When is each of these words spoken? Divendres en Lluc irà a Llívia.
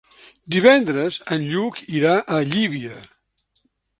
Divendres 0.53 1.19
en 1.35 1.43
Lluc 1.51 1.77
irà 1.99 2.15
a 2.37 2.41
Llívia. 2.53 2.97